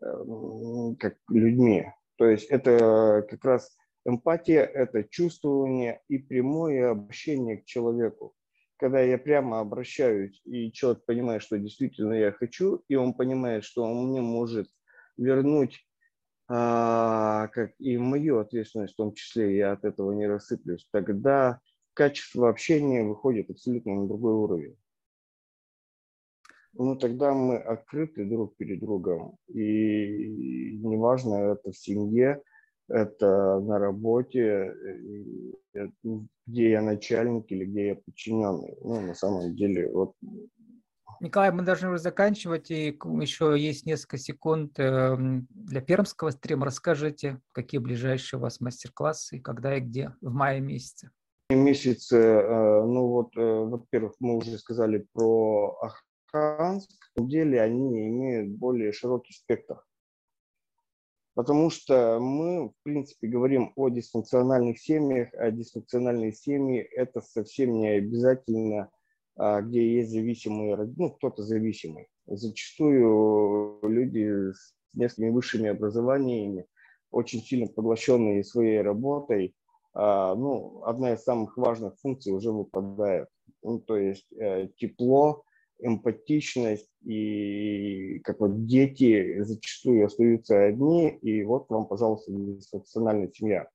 как 0.00 1.16
людьми. 1.28 1.86
То 2.18 2.26
есть 2.26 2.46
это 2.50 3.26
как 3.28 3.44
раз 3.44 3.76
эмпатия, 4.06 4.62
это 4.62 5.04
чувствование 5.04 6.02
и 6.08 6.18
прямое 6.18 6.90
обращение 6.90 7.58
к 7.58 7.64
человеку. 7.64 8.34
Когда 8.78 9.00
я 9.00 9.18
прямо 9.18 9.60
обращаюсь, 9.60 10.40
и 10.44 10.70
человек 10.70 11.04
понимает, 11.04 11.42
что 11.42 11.58
действительно 11.58 12.12
я 12.12 12.32
хочу, 12.32 12.82
и 12.88 12.94
он 12.94 13.14
понимает, 13.14 13.64
что 13.64 13.82
он 13.82 14.08
мне 14.08 14.20
может 14.20 14.68
вернуть 15.16 15.86
а, 16.48 17.48
как 17.48 17.72
и 17.78 17.98
мою 17.98 18.38
ответственность 18.38 18.94
в 18.94 18.96
том 18.96 19.14
числе, 19.14 19.56
я 19.56 19.72
от 19.72 19.84
этого 19.84 20.12
не 20.12 20.28
рассыплюсь, 20.28 20.86
тогда 20.92 21.60
качество 21.94 22.48
общения 22.48 23.02
выходит 23.02 23.50
абсолютно 23.50 23.94
на 23.94 24.06
другой 24.06 24.34
уровень. 24.34 24.76
Ну, 26.74 26.94
тогда 26.94 27.32
мы 27.32 27.56
открыты 27.56 28.26
друг 28.26 28.54
перед 28.56 28.80
другом. 28.80 29.38
И 29.48 30.76
неважно, 30.76 31.52
это 31.52 31.72
в 31.72 31.76
семье, 31.76 32.42
это 32.88 33.60
на 33.60 33.78
работе, 33.78 34.74
где 36.46 36.70
я 36.70 36.82
начальник 36.82 37.50
или 37.50 37.64
где 37.64 37.86
я 37.88 37.94
подчиненный. 37.96 38.76
Ну, 38.82 39.00
на 39.00 39.14
самом 39.14 39.54
деле, 39.54 39.90
вот 39.92 40.14
Николай, 41.20 41.50
мы 41.50 41.62
должны 41.62 41.88
уже 41.88 41.98
заканчивать, 41.98 42.70
и 42.70 42.88
еще 43.20 43.56
есть 43.58 43.86
несколько 43.86 44.18
секунд 44.18 44.78
эм, 44.78 45.46
для 45.50 45.80
пермского 45.80 46.30
стрима. 46.30 46.66
Расскажите, 46.66 47.40
какие 47.52 47.80
ближайшие 47.80 48.38
у 48.38 48.42
вас 48.42 48.60
мастер-классы, 48.60 49.40
когда 49.40 49.76
и 49.76 49.80
где, 49.80 50.12
в 50.20 50.32
мае 50.32 50.60
месяце? 50.60 51.10
Месяце, 51.48 52.16
э, 52.16 52.84
ну 52.84 53.06
вот, 53.08 53.36
э, 53.36 53.40
во-первых, 53.40 54.14
мы 54.20 54.36
уже 54.36 54.58
сказали 54.58 55.06
про 55.12 55.78
Аханск. 56.32 56.90
На 57.16 57.26
деле 57.26 57.62
они 57.62 58.08
имеют 58.08 58.50
более 58.58 58.92
широкий 58.92 59.32
спектр. 59.32 59.80
Потому 61.36 61.68
что 61.68 62.18
мы, 62.18 62.70
в 62.70 62.74
принципе, 62.82 63.28
говорим 63.28 63.70
о 63.76 63.90
дисфункциональных 63.90 64.80
семьях, 64.80 65.28
а 65.34 65.50
дисфункциональные 65.50 66.32
семьи– 66.32 66.80
это 66.96 67.20
совсем 67.20 67.78
не 67.78 67.88
обязательно 67.88 68.90
а, 69.36 69.60
где 69.60 69.96
есть 69.96 70.12
зависимые, 70.12 70.76
ну, 70.96 71.10
кто-то 71.10 71.42
зависимый. 71.42 72.08
Зачастую 72.26 73.80
люди 73.82 74.50
с 74.50 74.74
несколькими 74.94 75.28
высшими 75.28 75.68
образованиями, 75.68 76.64
очень 77.10 77.42
сильно 77.42 77.66
поглощенные 77.66 78.42
своей 78.42 78.80
работой, 78.80 79.54
а, 79.92 80.34
ну, 80.34 80.84
одна 80.84 81.12
из 81.12 81.22
самых 81.22 81.58
важных 81.58 81.98
функций 82.00 82.32
уже 82.32 82.50
выпадает. 82.50 83.28
Ну, 83.62 83.78
то 83.78 83.98
есть 83.98 84.26
э, 84.32 84.68
тепло, 84.78 85.44
эмпатичность 85.78 86.90
и 87.04 88.18
как 88.20 88.40
вот 88.40 88.66
дети 88.66 89.42
зачастую 89.42 90.06
остаются 90.06 90.64
одни, 90.64 91.10
и 91.18 91.44
вот 91.44 91.68
вам, 91.68 91.86
пожалуйста, 91.86 92.32
дисфункциональная 92.32 93.30
семья. 93.32 93.68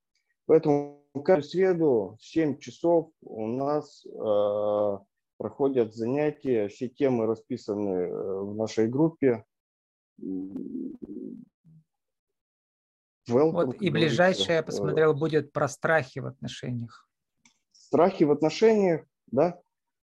Поэтому 0.46 1.06
каждую 1.24 1.44
среду 1.44 2.18
в 2.20 2.26
7 2.26 2.58
часов 2.60 3.12
у 3.22 3.48
нас 3.48 4.06
э, 4.06 4.98
проходят 5.38 5.96
занятия, 5.96 6.68
все 6.68 6.90
темы 6.90 7.26
расписаны 7.26 7.90
э, 7.90 8.40
в 8.42 8.56
нашей 8.56 8.88
группе. 8.88 9.46
Welcome, 13.30 13.52
вот 13.52 13.82
и 13.82 13.90
ближайшее, 13.90 14.56
я 14.56 14.64
посмотрел, 14.64 15.14
будет 15.14 15.54
про 15.54 15.68
страхи 15.68 16.20
в 16.20 16.26
отношениях. 16.26 17.08
Страхи 17.72 18.24
в 18.24 18.32
отношениях, 18.32 19.06
да. 19.28 19.60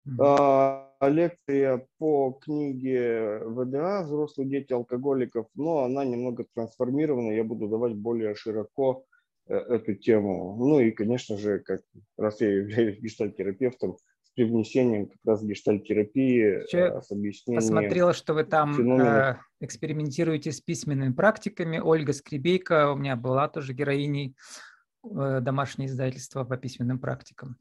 Mm-hmm. 0.07 0.23
А, 0.25 0.90
лекция 1.09 1.87
по 1.97 2.31
книге 2.41 3.39
ВДА 3.45 4.03
«Взрослые 4.03 4.49
дети 4.49 4.73
алкоголиков», 4.73 5.47
но 5.55 5.83
она 5.83 6.05
немного 6.05 6.45
трансформирована, 6.53 7.31
я 7.31 7.43
буду 7.43 7.67
давать 7.67 7.95
более 7.95 8.35
широко 8.35 9.05
э, 9.47 9.55
эту 9.55 9.95
тему. 9.95 10.55
Ну 10.57 10.79
и, 10.79 10.91
конечно 10.91 11.37
же, 11.37 11.59
как 11.59 11.81
раз 12.17 12.41
я 12.41 12.49
являюсь 12.51 12.99
гештальтерапевтом, 12.99 13.97
с 14.31 14.35
привнесением 14.35 15.07
как 15.07 15.19
раз 15.25 15.43
гештальтерапии, 15.43 16.63
э, 16.73 17.01
с 17.01 17.11
объяснением. 17.11 17.61
Посмотрела, 17.61 18.13
что 18.13 18.33
вы 18.33 18.43
там 18.43 18.73
феномена. 18.73 19.39
Э, 19.59 19.65
экспериментируете 19.65 20.51
с 20.51 20.61
письменными 20.61 21.13
практиками. 21.13 21.79
Ольга 21.79 22.13
Скребейка 22.13 22.91
у 22.91 22.95
меня 22.95 23.15
была 23.15 23.49
тоже 23.49 23.73
героиней 23.73 24.35
э, 25.03 25.39
домашнее 25.41 25.87
издательство 25.87 26.45
по 26.45 26.57
письменным 26.57 26.99
практикам. 26.99 27.57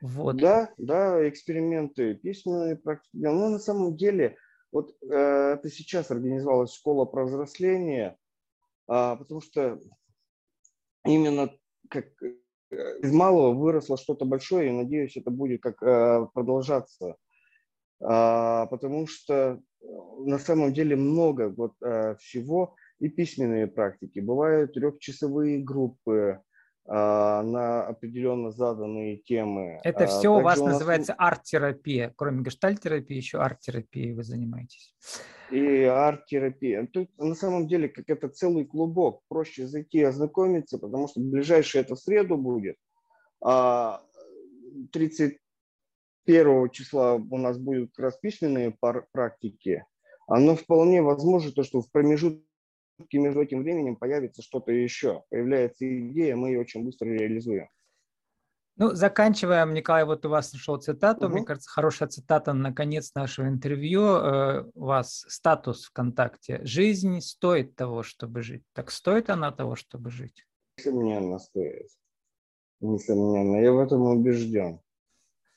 Вот. 0.00 0.36
Да, 0.36 0.72
да, 0.76 1.28
эксперименты, 1.28 2.14
письменные 2.14 2.76
практики. 2.76 3.16
Но 3.16 3.48
на 3.48 3.58
самом 3.58 3.96
деле, 3.96 4.36
вот 4.72 4.94
э, 5.02 5.14
это 5.14 5.70
сейчас 5.70 6.10
организовалась 6.10 6.74
школа 6.74 7.04
про 7.06 7.24
взросление, 7.24 8.16
э, 8.88 9.16
потому 9.16 9.40
что 9.40 9.80
именно 11.04 11.50
как 11.88 12.06
из 12.70 13.12
малого 13.12 13.54
выросло 13.54 13.96
что-то 13.96 14.24
большое, 14.24 14.68
и 14.68 14.72
надеюсь, 14.72 15.16
это 15.16 15.30
будет 15.30 15.62
как 15.62 15.82
э, 15.82 16.26
продолжаться. 16.34 17.16
А, 18.00 18.66
потому 18.66 19.06
что 19.06 19.34
э, 19.34 19.86
на 20.26 20.38
самом 20.38 20.72
деле 20.72 20.96
много 20.96 21.48
вот 21.48 21.74
э, 21.82 22.16
всего 22.16 22.76
и 22.98 23.08
письменные 23.08 23.66
практики. 23.66 24.18
Бывают 24.18 24.74
трехчасовые 24.74 25.62
группы 25.62 26.42
на 26.88 27.86
определенно 27.86 28.50
заданные 28.50 29.16
темы. 29.16 29.80
Это 29.82 30.04
а, 30.04 30.06
все 30.06 30.32
у 30.32 30.40
вас 30.40 30.58
у 30.58 30.66
называется 30.66 31.14
арт-терапия. 31.14 32.12
Кроме 32.16 32.42
гештальт-терапии, 32.42 33.16
еще 33.16 33.38
арт-терапией 33.38 34.14
вы 34.14 34.22
занимаетесь 34.22 34.94
и 35.50 35.82
арт-терапия. 35.84 36.86
Тут 36.92 37.10
на 37.18 37.34
самом 37.34 37.68
деле 37.68 37.88
как 37.88 38.08
это 38.08 38.28
целый 38.28 38.64
клубок. 38.64 39.22
Проще 39.28 39.66
зайти 39.66 39.98
и 39.98 40.04
ознакомиться, 40.04 40.78
потому 40.78 41.08
что 41.08 41.20
ближайшее 41.20 41.82
это 41.82 41.94
в 41.94 42.00
среду 42.00 42.36
будет. 42.36 42.76
А 43.42 44.02
31 44.92 46.70
числа 46.70 47.14
у 47.14 47.38
нас 47.38 47.58
будут 47.58 47.92
письменные 48.20 48.76
практики. 49.12 49.84
Но 50.28 50.56
вполне 50.56 51.02
возможно, 51.02 51.52
то, 51.52 51.62
что 51.62 51.80
в 51.80 51.90
промежутке 52.96 53.18
между 53.18 53.42
этим 53.42 53.62
временем 53.62 53.96
появится 53.96 54.42
что-то 54.42 54.72
еще. 54.72 55.22
Появляется 55.30 55.86
идея, 55.86 56.36
мы 56.36 56.48
ее 56.48 56.60
очень 56.60 56.84
быстро 56.84 57.06
реализуем. 57.06 57.68
Ну, 58.78 58.90
заканчиваем, 58.94 59.72
Николай, 59.72 60.04
вот 60.04 60.26
у 60.26 60.28
вас 60.28 60.52
нашел 60.52 60.76
цитату. 60.76 61.26
Угу. 61.26 61.34
Мне 61.34 61.44
кажется, 61.46 61.70
хорошая 61.70 62.08
цитата 62.10 62.52
на 62.52 62.74
конец 62.74 63.14
нашего 63.14 63.48
интервью. 63.48 64.02
Э, 64.02 64.64
у 64.74 64.84
вас 64.84 65.24
статус 65.28 65.86
ВКонтакте. 65.86 66.60
Жизнь 66.62 67.20
стоит 67.20 67.74
того, 67.74 68.02
чтобы 68.02 68.42
жить. 68.42 68.64
Так 68.74 68.90
стоит 68.90 69.30
она 69.30 69.50
того, 69.50 69.76
чтобы 69.76 70.10
жить? 70.10 70.46
Несомненно, 70.76 71.38
стоит. 71.38 71.88
Несомненно. 72.80 73.62
Я 73.62 73.72
в 73.72 73.78
этом 73.78 74.02
убежден. 74.02 74.80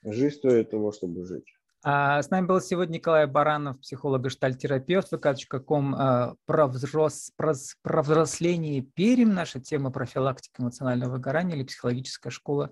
Жизнь 0.04 0.36
стоит 0.36 0.70
того, 0.70 0.94
чтобы 0.94 1.26
жить. 1.26 1.59
А 1.82 2.22
с 2.22 2.30
нами 2.30 2.46
был 2.46 2.60
сегодня 2.60 2.96
Николай 2.96 3.26
Баранов, 3.26 3.80
психолог 3.80 4.26
и 4.26 4.30
штальтерапевт, 4.30 5.14
vk.com 5.14 5.96
э, 5.96 6.36
про, 6.46 6.68
взрос, 6.68 7.32
про, 7.38 7.54
про 7.82 8.02
взросление 8.02 8.82
Перим, 8.82 9.34
наша 9.34 9.60
тема 9.62 9.90
профилактика 9.90 10.62
эмоционального 10.62 11.14
выгорания 11.14 11.56
или 11.56 11.64
психологическая 11.64 12.32
школа 12.32 12.72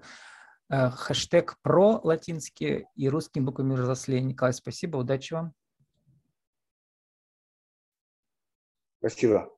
Э, 0.69 0.89
хэштег 0.89 1.57
про 1.61 2.01
латинские 2.03 2.89
и 2.95 3.07
русским 3.07 3.45
буквами 3.45 3.73
взросления. 3.73 4.27
Николай, 4.27 4.53
спасибо, 4.53 4.97
удачи 4.97 5.33
вам. 5.33 5.53
Спасибо. 8.99 9.56